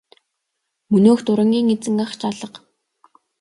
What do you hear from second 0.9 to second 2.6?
Мөнөөх дурангийн эзэн ах ч алга.